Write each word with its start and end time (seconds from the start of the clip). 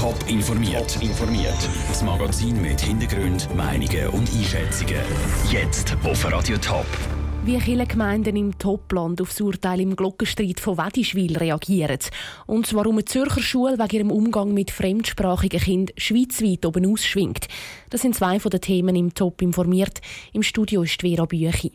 Top 0.00 0.16
informiert. 0.28 0.96
informiert. 1.02 1.68
Das 1.88 2.02
Magazin 2.02 2.62
mit 2.62 2.80
Hintergrund, 2.80 3.54
Meinungen 3.54 4.08
und 4.08 4.32
Einschätzungen. 4.32 4.96
Jetzt 5.50 5.94
auf 6.02 6.24
Radio 6.32 6.56
Top. 6.56 6.86
Wie 7.44 7.60
viele 7.60 7.86
Gemeinden 7.86 8.34
im 8.34 8.56
Topland 8.56 9.20
auf 9.20 9.28
das 9.28 9.42
Urteil 9.42 9.78
im 9.82 9.94
Glockenstreit 9.94 10.58
von 10.58 10.78
Wedischwil 10.78 11.36
reagieren 11.36 11.98
und 12.46 12.72
warum 12.72 12.94
eine 12.94 13.04
Zürcher 13.04 13.42
Schule 13.42 13.78
wegen 13.78 13.96
ihrem 13.96 14.10
Umgang 14.10 14.54
mit 14.54 14.70
fremdsprachigen 14.70 15.60
Kindern 15.60 15.94
schweizweit 15.98 16.64
oben 16.64 16.90
ausschwingt. 16.90 17.48
Das 17.90 18.00
sind 18.00 18.14
zwei 18.14 18.40
von 18.40 18.50
den 18.50 18.62
Themen 18.62 18.96
im 18.96 19.12
Top 19.12 19.42
informiert. 19.42 20.00
Im 20.32 20.42
Studio 20.42 20.82
ist 20.82 21.02
Vera 21.02 21.26
Büchi. 21.26 21.72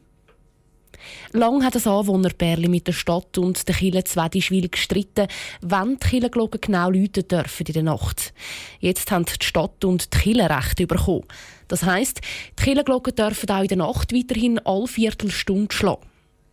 Lang 1.31 1.63
hat 1.63 1.75
das 1.75 1.87
Anwohnerpärchen 1.87 2.71
mit 2.71 2.87
der 2.87 2.93
Stadt 2.93 3.37
und 3.37 3.67
der 3.67 3.75
Kille 3.75 4.03
Zwedischwil 4.03 4.69
gestritten, 4.69 5.27
wann 5.61 5.97
die 5.97 6.07
Killenglocken 6.07 6.61
genau 6.61 6.89
läuten 6.89 7.27
dürfen 7.27 7.67
in 7.67 7.73
der 7.73 7.83
Nacht. 7.83 8.33
Jetzt 8.79 9.11
haben 9.11 9.25
die 9.25 9.45
Stadt 9.45 9.83
und 9.83 10.13
die 10.13 10.17
Kille 10.17 10.49
Rechte 10.49 10.87
bekommen. 10.87 11.25
Das 11.67 11.83
heisst, 11.83 12.21
die 12.59 12.63
Killenglocken 12.63 13.15
dürfen 13.15 13.49
auch 13.49 13.61
in 13.61 13.67
der 13.67 13.77
Nacht 13.77 14.13
weiterhin 14.13 14.59
alle 14.59 14.87
Viertelstunde 14.87 15.73
schlagen. 15.75 16.05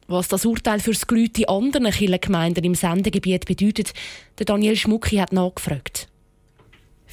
Was 0.08 0.28
das 0.28 0.44
Urteil 0.44 0.80
für 0.80 0.92
das 0.92 1.06
Glüte 1.06 1.48
anderen 1.48 1.90
Kirchengemeinden 1.90 2.64
im 2.64 2.74
Sendegebiet 2.74 3.46
bedeutet, 3.46 3.92
der 4.38 4.46
Daniel 4.46 4.76
Schmucki 4.76 5.16
hat 5.16 5.32
nachgefragt. 5.32 6.08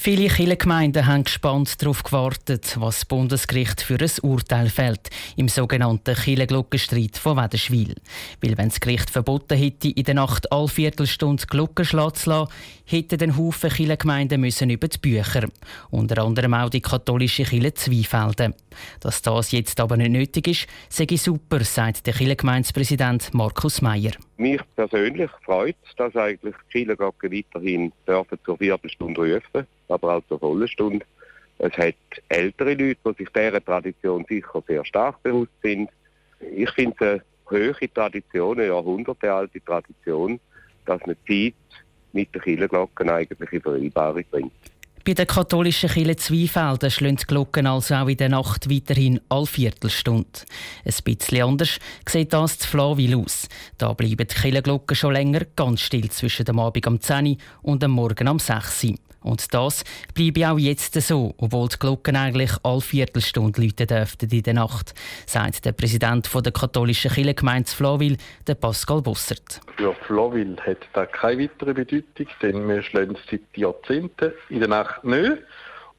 Viele 0.01 0.29
Kirchengemeinden 0.29 1.07
haben 1.07 1.25
gespannt 1.25 1.81
darauf 1.81 2.03
gewartet, 2.03 2.77
was 2.79 2.99
das 2.99 3.05
Bundesgericht 3.05 3.81
für 3.81 3.97
ein 3.99 4.09
Urteil 4.21 4.69
fällt 4.69 5.09
im 5.35 5.49
sogenannten 5.49 6.15
Kirchenglockenstreit 6.15 7.17
von 7.17 7.35
Wederschwil. 7.35 7.95
Weil 8.41 8.57
wenn 8.57 8.69
das 8.69 8.79
Gericht 8.79 9.09
verboten 9.09 9.57
hätte, 9.57 9.89
in 9.89 10.05
der 10.05 10.13
Nacht 10.13 10.53
alle 10.53 10.69
Viertelstunde 10.69 11.45
Glocken 11.47 11.83
zu 11.83 11.97
lassen, 11.97 12.47
hätten 12.85 13.17
den 13.17 13.35
Haufen 13.35 13.71
Kirchengemeinden 13.71 14.39
müssen 14.39 14.69
über 14.69 14.87
die 14.87 14.99
Bücher. 14.99 15.49
Unter 15.89 16.23
anderem 16.23 16.53
auch 16.53 16.69
die 16.69 16.79
katholische 16.79 17.43
Kirche 17.43 17.73
Zweifelden. 17.73 18.55
Dass 19.01 19.21
das 19.21 19.51
jetzt 19.51 19.81
aber 19.81 19.97
nicht 19.97 20.11
nötig 20.11 20.47
ist, 20.47 20.67
sage 20.87 21.15
ich 21.15 21.21
super, 21.21 21.61
sagt 21.65 22.07
der 22.07 22.13
Kirchengemeindepräsident 22.13 23.33
Markus 23.33 23.81
Meyer. 23.81 24.13
Mich 24.39 24.61
persönlich 24.77 25.29
freut 25.43 25.75
es, 25.85 25.93
dass 25.97 26.15
eigentlich 26.15 26.55
die 26.55 26.85
Kirchenglocken 26.85 27.29
weiterhin 27.29 27.91
dürfen 28.07 28.39
zur 28.45 28.57
Viertelstunde 28.57 29.35
rufen 29.35 29.67
aber 29.89 30.15
auch 30.15 30.23
zur 30.29 30.39
vollen 30.39 30.67
Stunde. 30.69 31.05
Es 31.57 31.73
hat 31.73 31.95
ältere 32.29 32.73
Leute, 32.73 32.99
die 33.03 33.13
sich 33.17 33.29
dieser 33.35 33.63
Tradition 33.63 34.25
sicher 34.29 34.63
sehr 34.65 34.85
stark 34.85 35.21
bewusst 35.23 35.51
sind. 35.61 35.89
Ich 36.55 36.69
finde 36.71 36.95
es 36.99 37.51
eine 37.51 37.73
hohe 37.73 37.93
Tradition, 37.93 38.59
eine 38.59 38.67
jahrhundertealte 38.67 39.61
Tradition, 39.61 40.39
dass 40.85 41.05
man 41.05 41.17
Zeit 41.27 41.53
mit 42.13 42.33
den 42.33 42.41
Kirchenglocken 42.41 43.09
eigentlich 43.09 43.51
in 43.51 43.61
Vereinbarung 43.61 44.23
bringt. 44.31 44.53
Bei 45.05 45.13
der 45.13 45.25
katholischen 45.25 45.89
Kirche 45.89 46.17
Zweifelden 46.17 46.91
schlagen 46.91 47.15
die 47.15 47.25
Glocken 47.25 47.67
also 47.67 47.95
auch 47.95 48.07
in 48.07 48.17
der 48.17 48.29
Nacht 48.29 48.69
weiterhin 48.69 49.21
alle 49.29 49.45
Viertelstunde. 49.45 50.27
Ein 50.83 50.93
bisschen 51.03 51.43
anders 51.43 51.79
sieht 52.07 52.33
das 52.33 52.59
zu 52.59 52.67
Flawil 52.67 53.15
aus. 53.15 53.47
Da 53.77 53.93
bleiben 53.93 54.27
die 54.27 54.35
Kirchenglocken 54.35 54.95
schon 54.95 55.13
länger 55.13 55.41
ganz 55.55 55.81
still 55.81 56.09
zwischen 56.09 56.45
dem 56.45 56.59
Abend 56.59 56.85
um 56.85 56.99
10 56.99 57.27
Uhr 57.27 57.37
und 57.61 57.81
dem 57.81 57.91
Morgen 57.91 58.27
um 58.27 58.39
6 58.39 58.83
Uhr. 58.83 58.95
Und 59.21 59.53
das 59.53 59.83
bleibe 60.13 60.49
auch 60.49 60.57
jetzt 60.57 60.93
so, 61.01 61.33
obwohl 61.37 61.67
die 61.69 61.77
Glocken 61.77 62.15
eigentlich 62.15 62.51
alle 62.63 62.81
Viertelstunde 62.81 63.61
läuten 63.61 63.87
dürften 63.87 64.29
in 64.29 64.43
der 64.43 64.53
Nacht, 64.53 64.93
sagt 65.25 65.65
der 65.65 65.73
Präsident 65.73 66.29
der 66.33 66.51
katholischen 66.51 67.11
Kirchengemeinde 67.11 67.69
Flawil, 67.69 68.17
der 68.47 68.55
Pascal 68.55 69.01
Bossert. 69.01 69.61
Für 69.77 69.93
Flawil 70.05 70.57
hat 70.65 70.77
das 70.93 71.11
keine 71.11 71.43
weitere 71.43 71.73
Bedeutung, 71.73 72.27
denn 72.41 72.67
wir 72.67 72.81
schlagen 72.81 73.17
seit 73.29 73.41
Jahrzehnten 73.55 74.31
in 74.49 74.59
der 74.59 74.69
Nacht 74.69 75.03
nicht. 75.03 75.37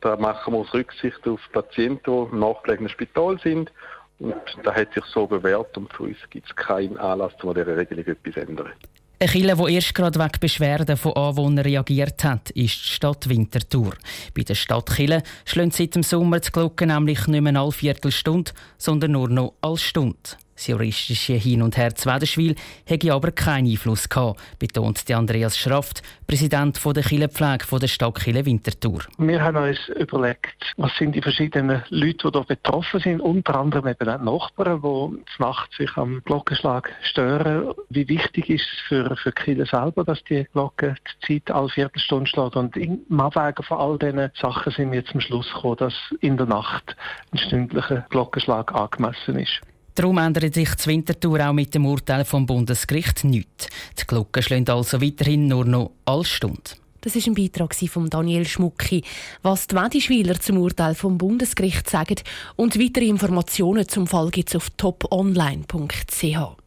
Da 0.00 0.16
machen 0.16 0.54
wir 0.54 0.60
aus 0.60 0.72
Rücksicht 0.72 1.26
auf 1.28 1.40
Patienten, 1.52 2.00
die 2.04 2.32
im 2.32 2.40
nachgelegenen 2.40 2.88
Spital 2.88 3.38
sind. 3.42 3.70
Und 4.18 4.34
das 4.62 4.74
hat 4.74 4.92
sich 4.94 5.04
so 5.06 5.26
bewährt 5.26 5.76
und 5.78 5.92
für 5.92 6.04
uns 6.04 6.18
gibt 6.28 6.46
es 6.46 6.56
keinen 6.56 6.98
Anlass, 6.98 7.32
um 7.42 7.50
an 7.50 7.54
dieser 7.54 7.76
Regelung 7.76 8.06
etwas 8.06 8.34
zu 8.34 8.40
ändern. 8.40 8.72
Eine 9.22 9.32
Kille, 9.32 9.54
die 9.54 9.74
erst 9.74 9.94
gerade 9.94 10.18
wegen 10.18 10.40
Beschwerden 10.40 10.96
von 10.96 11.12
Anwohnern 11.12 11.58
reagiert 11.58 12.24
hat, 12.24 12.48
ist 12.52 12.56
die 12.76 12.88
Stadt 12.94 13.28
Winterthur. 13.28 13.92
Bei 14.34 14.44
der 14.44 14.54
Stadt 14.54 14.88
Kille 14.96 15.22
schlagen 15.44 15.72
seit 15.72 15.94
dem 15.94 16.02
Sommer 16.02 16.40
die 16.40 16.50
Glocken 16.50 16.88
nämlich 16.88 17.26
nicht 17.26 17.42
mehr 17.42 17.60
alle 17.60 17.70
Viertelstunde, 17.70 18.52
sondern 18.78 19.12
nur 19.12 19.28
noch 19.28 19.52
als 19.60 19.82
Stunde. 19.82 20.16
Das 20.60 20.66
juristische 20.66 21.32
Hin 21.32 21.62
und 21.62 21.78
Her 21.78 21.94
zu 21.94 22.06
Wederschwil 22.06 22.54
hätte 22.84 23.14
aber 23.14 23.32
keinen 23.32 23.66
Einfluss 23.66 24.06
gehabt, 24.06 24.42
betont 24.58 25.10
Andreas 25.10 25.56
Schraft, 25.56 26.02
Präsident 26.26 26.78
der 26.84 27.02
Kirchenpflege 27.02 27.80
der 27.80 27.86
Stadt 27.86 28.14
Kille 28.16 28.44
Winterthur. 28.44 29.00
Wir 29.16 29.42
haben 29.42 29.56
uns 29.56 29.78
überlegt, 29.88 30.74
was 30.76 30.94
sind 30.98 31.14
die 31.14 31.22
verschiedenen 31.22 31.82
Leute, 31.88 32.26
die 32.26 32.32
da 32.32 32.40
betroffen 32.40 33.00
sind, 33.00 33.22
unter 33.22 33.54
anderem 33.54 33.86
eben 33.86 34.06
auch 34.06 34.20
Nachbarn, 34.20 34.82
die 34.82 35.42
nachts 35.42 35.78
sich 35.78 35.96
am 35.96 36.20
Glockenschlag 36.26 36.92
stören. 37.04 37.72
Wie 37.88 38.06
wichtig 38.06 38.50
ist 38.50 38.66
es 38.70 38.80
für, 38.86 39.16
für 39.16 39.30
die 39.30 39.42
Kirche 39.42 39.64
selber, 39.64 40.04
dass 40.04 40.22
die 40.24 40.46
Glocke 40.52 40.94
die 41.26 41.40
Zeit 41.40 41.56
alle 41.56 41.70
Viertelstunde 41.70 42.26
schlägt? 42.26 42.56
Und 42.56 42.76
im 42.76 43.18
Abwägen 43.18 43.64
von 43.64 43.78
all 43.78 43.98
diesen 43.98 44.30
Sachen 44.38 44.74
sind 44.74 44.92
wir 44.92 45.06
zum 45.06 45.22
Schluss 45.22 45.50
gekommen, 45.54 45.78
dass 45.78 45.94
in 46.20 46.36
der 46.36 46.44
Nacht 46.44 46.94
ein 47.32 47.38
stündlicher 47.38 48.04
Glockenschlag 48.10 48.74
angemessen 48.74 49.38
ist. 49.38 49.62
Darum 49.94 50.18
ändert 50.18 50.54
sich 50.54 50.74
die 50.74 50.86
Wintertour 50.86 51.40
auch 51.48 51.52
mit 51.52 51.74
dem 51.74 51.86
Urteil 51.86 52.24
vom 52.24 52.46
Bundesgericht 52.46 53.24
nichts. 53.24 53.68
Die 53.98 54.06
Glocken 54.06 54.42
schlagen 54.42 54.68
also 54.68 55.00
weiterhin 55.00 55.48
nur 55.48 55.64
noch 55.64 55.92
alle 56.04 56.24
Stunde. 56.24 56.62
Das 57.00 57.16
ist 57.16 57.26
ein 57.26 57.34
Beitrag 57.34 57.74
von 57.74 58.10
Daniel 58.10 58.46
Schmucki. 58.46 59.02
Was 59.42 59.66
die 59.66 59.76
Wedischwiler 59.76 60.38
zum 60.38 60.58
Urteil 60.58 60.94
vom 60.94 61.16
Bundesgericht 61.16 61.88
sagen 61.88 62.16
und 62.56 62.78
weitere 62.78 63.06
Informationen 63.06 63.88
zum 63.88 64.06
Fall 64.06 64.30
gibt 64.30 64.50
es 64.50 64.56
auf 64.56 64.68
toponline.ch. 64.70 66.60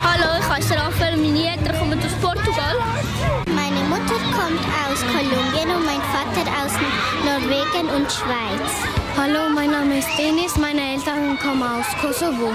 Hallo, 0.00 0.38
ich 0.38 0.48
heiße 0.48 0.74
Raphael, 0.74 1.16
meine 1.16 1.52
Eltern 1.52 1.76
kommen 1.76 1.98
aus 1.98 2.12
Portugal. 2.22 2.76
Meine 3.46 3.80
Mutter 3.88 4.18
kommt 4.32 4.64
aus 4.86 5.00
Kolumbien 5.00 5.76
und 5.76 5.84
mein 5.84 6.00
Vater 6.00 6.17
Norwegen 7.48 7.88
und 7.88 8.12
Schweiz. 8.12 8.70
Hallo, 9.16 9.48
mein 9.54 9.70
Name 9.70 10.00
ist 10.00 10.08
Denis, 10.18 10.58
meine 10.58 10.92
Eltern 10.92 11.38
kommen 11.38 11.62
aus 11.62 11.86
Kosovo. 11.98 12.52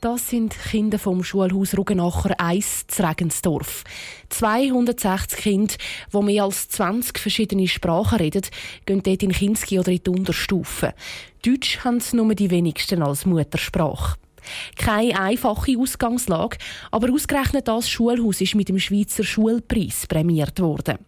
Das 0.00 0.28
sind 0.28 0.56
Kinder 0.58 0.98
vom 0.98 1.22
Schulhaus 1.22 1.78
Rugenacher 1.78 2.34
1 2.40 2.88
zu 2.88 3.06
Regensdorf. 3.06 3.84
260 4.30 5.38
Kinder, 5.38 5.74
die 6.12 6.22
mehr 6.22 6.42
als 6.42 6.68
20 6.70 7.16
verschiedene 7.16 7.68
Sprachen 7.68 8.18
reden, 8.18 8.42
gehen 8.86 9.04
dort 9.04 9.22
in 9.22 9.30
Kinski 9.30 9.78
oder 9.78 9.92
in 9.92 10.02
die 10.04 10.10
Unterstufe. 10.10 10.94
Deutsch 11.46 11.84
haben 11.84 12.00
sie 12.00 12.16
nur 12.16 12.34
die 12.34 12.50
wenigsten 12.50 13.04
als 13.04 13.24
Muttersprache. 13.24 14.16
Keine 14.76 15.20
einfache 15.20 15.78
Ausgangslage, 15.78 16.58
aber 16.90 17.12
ausgerechnet 17.12 17.68
das 17.68 17.88
Schulhaus 17.88 18.40
ist 18.40 18.56
mit 18.56 18.68
dem 18.68 18.80
Schweizer 18.80 19.22
Schulpreis 19.22 20.08
prämiert 20.08 20.58
worden 20.58 20.98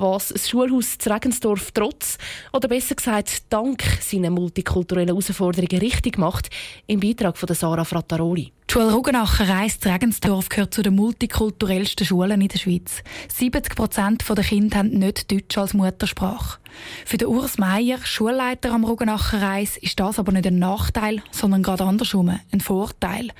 was 0.00 0.28
das 0.28 0.48
Schulhaus 0.48 0.98
zu 0.98 1.10
Regensdorf 1.10 1.70
trotz, 1.72 2.18
oder 2.52 2.68
besser 2.68 2.94
gesagt 2.94 3.44
dank 3.50 3.82
seiner 4.00 4.30
multikulturellen 4.30 5.08
Herausforderungen 5.08 5.80
richtig 5.80 6.18
macht, 6.18 6.50
im 6.86 7.00
Beitrag 7.00 7.36
von 7.36 7.54
Sarah 7.54 7.84
Frattaroli. 7.84 8.52
Die 8.70 8.74
Schule 8.74 8.92
Rugenacher 8.92 9.48
Reis 9.48 9.80
Regensdorf 9.84 10.48
gehört 10.48 10.72
zu 10.72 10.82
den 10.82 10.94
multikulturellsten 10.94 12.06
Schulen 12.06 12.40
in 12.40 12.46
der 12.46 12.58
Schweiz. 12.58 13.02
70 13.28 13.74
Prozent 13.74 14.24
der 14.28 14.44
Kinder 14.44 14.78
haben 14.78 14.90
nicht 14.90 15.32
Deutsch 15.32 15.58
als 15.58 15.74
Muttersprache. 15.74 16.60
Für 17.04 17.16
den 17.16 17.26
Urs 17.26 17.58
Meier, 17.58 17.98
Schulleiter 17.98 18.72
am 18.72 18.84
Rugenacher 18.84 19.42
Reis, 19.42 19.76
ist 19.76 19.98
das 19.98 20.20
aber 20.20 20.30
nicht 20.30 20.46
ein 20.46 20.60
Nachteil, 20.60 21.20
sondern 21.32 21.64
gerade 21.64 21.82
andersrum, 21.82 22.38
ein 22.52 22.60
Vorteil. 22.60 23.30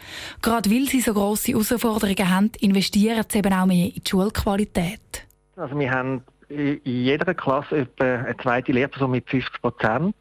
Gerade 0.42 0.68
weil 0.68 0.88
sie 0.88 1.00
so 1.00 1.14
grosse 1.14 1.52
Herausforderungen 1.52 2.28
haben, 2.28 2.50
investieren 2.58 3.24
sie 3.28 3.38
eben 3.38 3.52
auch 3.52 3.66
mehr 3.66 3.86
in 3.86 4.02
die 4.02 4.10
Schulqualität. 4.10 5.28
Also 5.54 5.78
wir 5.78 5.92
haben 5.92 6.24
in 6.50 6.80
jeder 6.84 7.32
Klasse 7.32 7.78
etwa 7.78 8.04
eine 8.04 8.36
zweite 8.36 8.72
Lehrperson 8.72 9.10
mit 9.12 9.28
50 9.30 9.62
Prozent. 9.62 10.14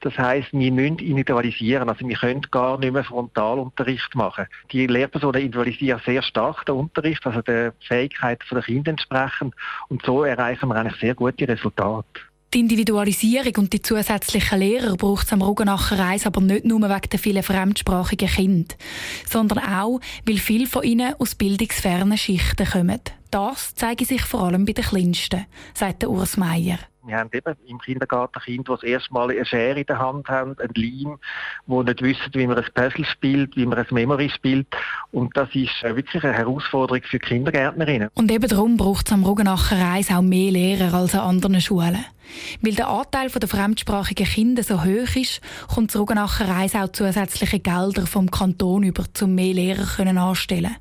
Das 0.00 0.18
heißt, 0.18 0.48
wir 0.52 0.72
müssen 0.72 0.98
individualisieren. 0.98 1.88
Also 1.88 2.06
wir 2.06 2.16
können 2.16 2.42
gar 2.50 2.78
nicht 2.78 2.92
mehr 2.92 3.04
Frontalunterricht 3.04 4.14
machen. 4.14 4.46
Die 4.72 4.86
Lehrpersonen 4.86 5.42
individualisieren 5.42 6.00
sehr 6.04 6.22
stark 6.22 6.66
den 6.66 6.74
Unterricht, 6.74 7.24
also 7.26 7.40
der 7.42 7.72
Fähigkeit 7.86 8.40
der 8.50 8.62
Kinder 8.62 8.90
entsprechend. 8.90 9.54
Und 9.88 10.04
so 10.04 10.24
erreichen 10.24 10.68
wir 10.68 10.76
eigentlich 10.76 11.00
sehr 11.00 11.14
gute 11.14 11.46
Resultate. 11.46 12.20
Die 12.54 12.60
Individualisierung 12.60 13.52
und 13.58 13.72
die 13.72 13.82
zusätzlichen 13.82 14.58
Lehrer 14.58 14.96
braucht 14.96 15.26
es 15.26 15.32
am 15.32 15.42
Rugenacher 15.42 15.98
Reis 15.98 16.26
aber 16.26 16.40
nicht 16.40 16.64
nur 16.64 16.80
wegen 16.80 17.10
der 17.10 17.18
vielen 17.18 17.42
fremdsprachigen 17.42 18.28
Kinder, 18.28 18.74
sondern 19.28 19.58
auch, 19.58 20.00
weil 20.24 20.38
viele 20.38 20.66
von 20.66 20.84
ihnen 20.84 21.14
aus 21.18 21.34
bildungsfernen 21.34 22.16
Schichten 22.16 22.66
kommen. 22.66 23.00
Das 23.30 23.74
zeige 23.74 24.04
sich 24.04 24.22
vor 24.22 24.42
allem 24.42 24.64
bei 24.64 24.72
den 24.72 24.84
Kleinsten, 24.84 25.46
sagt 25.74 26.02
der 26.02 26.10
Urs 26.10 26.36
Meier. 26.36 26.78
Wir 27.06 27.18
haben 27.18 27.30
eben 27.32 27.54
im 27.68 27.78
Kindergarten 27.78 28.40
Kinder, 28.40 28.74
die 28.74 28.80
das 28.80 28.82
erste 28.82 29.12
Mal 29.12 29.30
eine 29.30 29.46
Schere 29.46 29.78
in 29.78 29.86
der 29.86 30.00
Hand 30.00 30.28
haben, 30.28 30.56
ein 30.58 30.70
Leim, 30.74 31.18
die 31.66 31.84
nicht 31.84 32.02
wissen, 32.02 32.34
wie 32.34 32.46
man 32.48 32.58
ein 32.58 32.64
Puzzle 32.74 33.04
spielt, 33.04 33.56
wie 33.56 33.64
man 33.64 33.78
ein 33.78 33.86
Memory 33.90 34.28
spielt. 34.28 34.66
Und 35.12 35.36
das 35.36 35.48
ist 35.54 35.84
äh, 35.84 35.94
wirklich 35.94 36.24
eine 36.24 36.32
Herausforderung 36.32 37.02
für 37.04 37.20
Kindergärtnerinnen. 37.20 38.08
Und 38.14 38.32
eben 38.32 38.48
darum 38.48 38.76
braucht 38.76 39.06
es 39.06 39.12
am 39.12 39.22
Ruggenacher 39.22 39.78
Reis 39.78 40.10
auch 40.10 40.22
mehr 40.22 40.50
Lehrer 40.50 40.94
als 40.94 41.14
an 41.14 41.20
anderen 41.20 41.60
Schulen. 41.60 42.04
Weil 42.60 42.74
der 42.74 42.88
Anteil 42.88 43.28
der 43.28 43.48
fremdsprachigen 43.48 44.26
Kinder 44.26 44.64
so 44.64 44.82
hoch 44.82 45.14
ist, 45.14 45.40
kommt 45.72 45.90
das 45.90 46.00
Ruggenacher 46.00 46.48
Reis 46.48 46.74
auch 46.74 46.88
zusätzliche 46.88 47.60
Gelder 47.60 48.04
vom 48.06 48.32
Kanton 48.32 48.82
über, 48.82 49.04
um 49.22 49.32
mehr 49.32 49.54
Lehrer 49.54 49.86
anstellen 50.16 50.74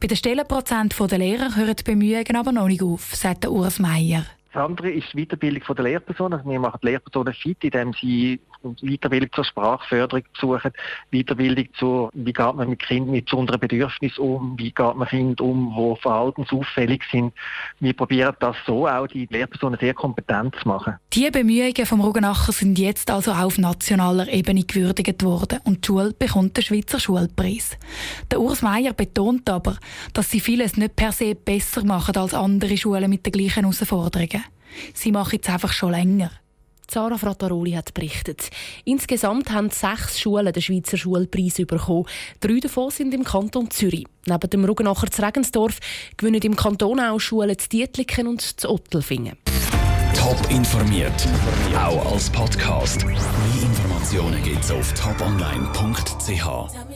Bei 0.00 0.06
den 0.06 0.16
Stellenprozent 0.16 0.94
der 0.98 1.18
Lehrer 1.18 1.56
hören 1.56 1.76
die 1.76 1.82
Bemühungen 1.82 2.36
aber 2.36 2.52
noch 2.52 2.66
nicht 2.66 2.82
auf, 2.82 3.14
sagt 3.14 3.46
Urs 3.46 3.78
Meier. 3.78 4.24
Das 4.54 4.62
andere 4.62 4.90
ist 4.92 5.12
die 5.12 5.26
Weiterbildung 5.26 5.74
der 5.74 5.84
Lehrpersonen. 5.84 6.40
Wir 6.44 6.60
machen 6.60 6.78
die 6.80 6.86
Lehrpersonen 6.86 7.34
fit, 7.34 7.58
indem 7.64 7.92
sie 7.92 8.38
Weiterbildung 8.82 9.30
zur 9.32 9.44
Sprachförderung 9.44 10.22
suchen, 10.40 10.70
Weiterbildung 11.10 11.66
zu, 11.76 12.08
wie 12.14 12.32
geht 12.32 12.54
man 12.54 12.70
mit 12.70 12.80
Kindern 12.80 13.10
mit 13.10 13.24
besonderen 13.26 13.58
Bedürfnissen 13.58 14.22
um, 14.22 14.54
wie 14.56 14.70
geht 14.70 14.94
man 14.94 15.08
Kindern 15.08 15.46
um, 15.46 15.74
die 15.76 16.00
verhaltensauffällig 16.00 17.02
sind. 17.10 17.34
Wir 17.80 17.94
probieren 17.94 18.34
das 18.38 18.56
so 18.64 18.86
auch, 18.86 19.08
die 19.08 19.26
Lehrpersonen 19.28 19.78
sehr 19.80 19.92
kompetent 19.92 20.54
zu 20.62 20.68
machen. 20.68 20.94
Die 21.12 21.28
Bemühungen 21.30 21.84
vom 21.84 22.00
Ruggenacher 22.00 22.52
sind 22.52 22.78
jetzt 22.78 23.10
also 23.10 23.32
auch 23.32 23.44
auf 23.44 23.58
nationaler 23.58 24.28
Ebene 24.28 24.62
gewürdigt 24.62 25.24
worden 25.24 25.58
und 25.64 25.84
die 25.84 25.86
Schule 25.88 26.12
bekommt 26.16 26.56
den 26.56 26.62
Schweizer 26.62 27.00
Schulpreis. 27.00 27.76
Der 28.30 28.40
Urs 28.40 28.62
Meier 28.62 28.92
betont 28.92 29.50
aber, 29.50 29.76
dass 30.12 30.30
sie 30.30 30.40
vieles 30.40 30.76
nicht 30.76 30.94
per 30.94 31.10
se 31.10 31.34
besser 31.34 31.84
machen 31.84 32.16
als 32.16 32.34
andere 32.34 32.76
Schulen 32.76 33.10
mit 33.10 33.26
den 33.26 33.32
gleichen 33.32 33.64
Herausforderungen. 33.64 34.43
Sie 34.94 35.12
machen 35.12 35.38
es 35.42 35.48
einfach 35.48 35.72
schon 35.72 35.92
länger. 35.92 36.30
Sarah 36.90 37.18
Frattaroli 37.18 37.72
hat 37.72 37.94
berichtet. 37.94 38.50
Insgesamt 38.84 39.50
haben 39.50 39.70
sechs 39.70 40.20
Schulen 40.20 40.52
den 40.52 40.62
Schweizer 40.62 40.96
Schulpreis 40.96 41.56
bekommen. 41.56 42.06
Drei 42.40 42.60
davon 42.60 42.90
sind 42.90 43.14
im 43.14 43.24
Kanton 43.24 43.70
Zürich. 43.70 44.06
Neben 44.26 44.50
dem 44.50 44.64
Ruggenacher 44.64 45.10
zu 45.10 45.22
Regensdorf 45.22 45.78
gewinnen 46.16 46.42
im 46.42 46.56
Kanton 46.56 47.00
auch 47.00 47.18
Schulen 47.18 47.58
zu 47.58 47.68
Dietliken 47.68 48.26
und 48.26 48.42
zu 48.42 48.70
Ottelfingen. 48.70 49.36
Top 50.14 50.38
informiert, 50.50 51.28
auch 51.76 52.12
als 52.12 52.30
Podcast. 52.30 53.04
Mehr 53.04 53.16
Informationen 53.62 54.42
gibt 54.42 54.64
es 54.64 54.70
auf 54.70 54.92
toponline.ch. 54.94 56.94